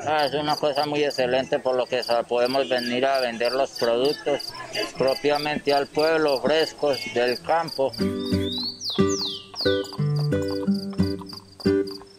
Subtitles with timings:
[0.00, 4.54] Ah, es una cosa muy excelente por lo que podemos venir a vender los productos
[4.96, 7.92] propiamente al pueblo, frescos del campo.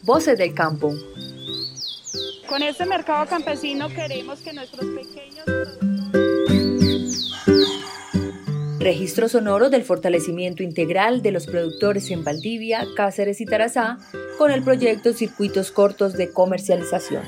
[0.02, 0.94] Voces del campo.
[2.48, 5.44] Con este mercado campesino queremos que nuestros pequeños
[8.78, 13.96] Registro sonoro del fortalecimiento integral de los productores en Valdivia, Cáceres y Tarazá
[14.36, 17.22] con el proyecto Circuitos Cortos de Comercialización.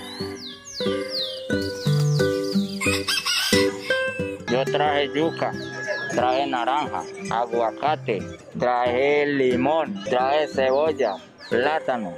[4.70, 5.52] Traje yuca,
[6.10, 8.22] traje naranja, aguacate,
[8.58, 11.16] traje limón, traje cebolla,
[11.48, 12.14] plátano.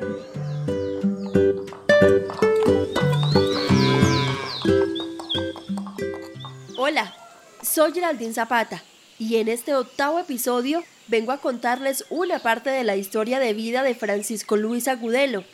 [6.76, 7.14] Hola,
[7.62, 8.82] soy Geraldine Zapata
[9.18, 13.82] y en este octavo episodio vengo a contarles una parte de la historia de vida
[13.82, 15.44] de Francisco Luis Agudelo,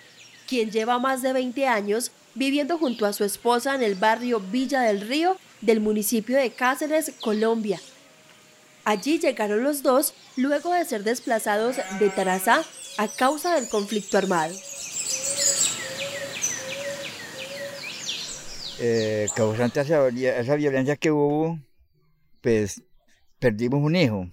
[0.47, 4.83] quien lleva más de 20 años viviendo junto a su esposa en el barrio Villa
[4.83, 7.81] del Río del municipio de Cáceres, Colombia.
[8.84, 12.62] Allí llegaron los dos luego de ser desplazados de Tarazá
[12.98, 14.55] a causa del conflicto armado.
[18.81, 21.59] Eh, causante esa, violencia que hubo,
[22.41, 22.83] pues
[23.39, 24.28] perdimos un hijo,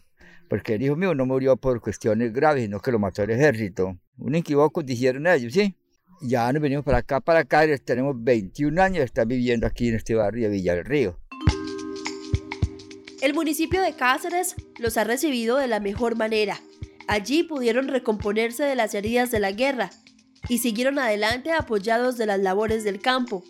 [0.49, 3.97] porque el hijo mío no murió por cuestiones graves, sino que lo mató el ejército.
[4.17, 5.75] Un equivoco dijeron ellos, ¿sí?
[6.23, 10.13] Ya nos venimos para acá, para acá, tenemos 21 años, están viviendo aquí en este
[10.13, 11.17] barrio de Villa del Río.
[13.21, 16.59] El municipio de Cáceres los ha recibido de la mejor manera.
[17.07, 19.89] Allí pudieron recomponerse de las heridas de la guerra
[20.47, 23.43] y siguieron adelante apoyados de las labores del campo.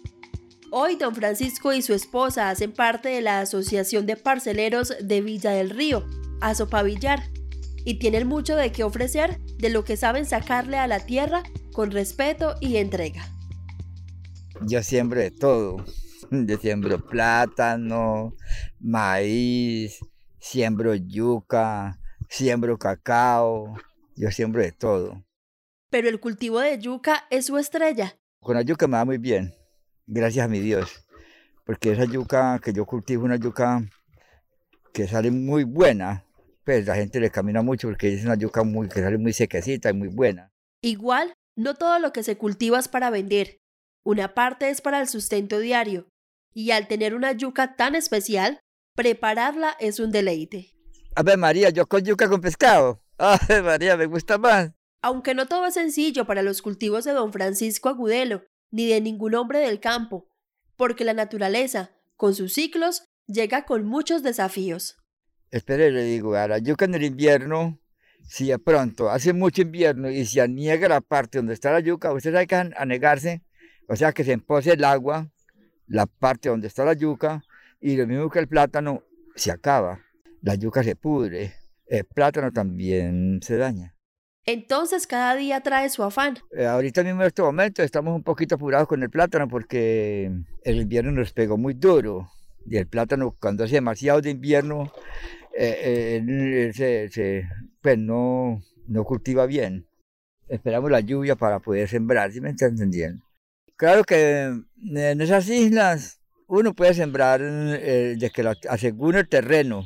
[0.71, 5.51] Hoy don Francisco y su esposa hacen parte de la Asociación de Parceleros de Villa
[5.51, 6.05] del Río,
[6.39, 7.29] Azopavillar,
[7.83, 11.91] y tienen mucho de qué ofrecer de lo que saben sacarle a la tierra con
[11.91, 13.27] respeto y entrega.
[14.61, 15.83] Yo siembro de todo.
[16.29, 18.35] Yo siembro plátano,
[18.79, 19.99] maíz,
[20.39, 21.99] siembro yuca,
[22.29, 23.75] siembro cacao,
[24.15, 25.25] yo siembro de todo.
[25.89, 28.17] Pero el cultivo de yuca es su estrella.
[28.39, 29.53] Con la yuca me va muy bien
[30.11, 31.05] gracias a mi Dios,
[31.65, 33.81] porque esa yuca que yo cultivo, una yuca
[34.93, 36.25] que sale muy buena,
[36.65, 39.89] pues la gente le camina mucho porque es una yuca muy, que sale muy sequecita
[39.89, 40.51] y muy buena.
[40.81, 43.59] Igual, no todo lo que se cultiva es para vender,
[44.03, 46.09] una parte es para el sustento diario,
[46.53, 48.59] y al tener una yuca tan especial,
[48.95, 50.75] prepararla es un deleite.
[51.15, 53.03] A ver María, yo con yuca con pescado.
[53.47, 54.71] ver María, me gusta más.
[55.03, 59.35] Aunque no todo es sencillo para los cultivos de don Francisco Agudelo, ni de ningún
[59.35, 60.29] hombre del campo,
[60.77, 64.97] porque la naturaleza, con sus ciclos, llega con muchos desafíos.
[65.49, 67.80] Espere, le digo, a la yuca en el invierno,
[68.23, 72.13] si de pronto hace mucho invierno y se aniega la parte donde está la yuca,
[72.13, 73.41] usted sabe que anegarse,
[73.87, 75.29] o sea que se empose el agua,
[75.87, 77.43] la parte donde está la yuca,
[77.79, 79.03] y lo mismo que el plátano,
[79.35, 79.99] se acaba.
[80.41, 81.53] La yuca se pudre,
[81.87, 83.95] el plátano también se daña.
[84.45, 86.39] Entonces cada día trae su afán.
[86.57, 90.31] Eh, ahorita mismo en este momento estamos un poquito apurados con el plátano porque
[90.63, 92.31] el invierno nos pegó muy duro
[92.65, 94.91] y el plátano cuando hace demasiado de invierno
[95.57, 97.47] eh, eh, se,
[97.81, 99.87] pues no, no cultiva bien.
[100.47, 103.25] Esperamos la lluvia para poder sembrar, ¿sí me está entendiendo?
[103.77, 109.85] Claro que en esas islas uno puede sembrar de que según el terreno,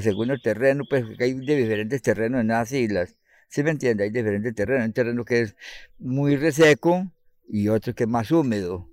[0.00, 3.16] según el terreno, pues hay de diferentes terrenos en esas islas
[3.54, 4.02] ¿Sí me entiende?
[4.02, 4.84] Hay diferentes terrenos.
[4.86, 5.56] Un terreno que es
[6.00, 7.08] muy reseco
[7.48, 8.90] y otro que es más húmedo.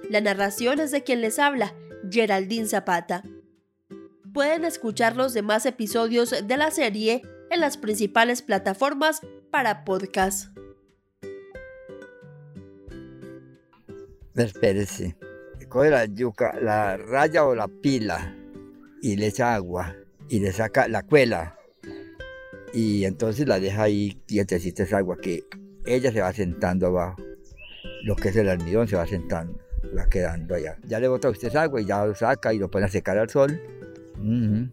[0.10, 1.76] La narración es de quien les habla,
[2.10, 3.24] Geraldine Zapata.
[4.36, 10.50] Pueden escuchar los demás episodios de la serie en las principales plataformas para podcast.
[14.36, 15.16] Espérese.
[15.70, 18.36] Coge la yuca, la raya o la pila
[19.02, 19.96] y le echa agua
[20.28, 21.58] y le saca la cuela.
[22.74, 25.46] Y entonces la deja ahí quietecita esa agua que
[25.86, 27.24] ella se va sentando abajo.
[28.04, 29.58] Lo que es el almidón se va sentando,
[29.98, 30.78] va quedando allá.
[30.84, 33.18] Ya le bota usted esa agua y ya lo saca y lo pone a secar
[33.18, 33.62] al sol.
[34.18, 34.66] Mm-hmm.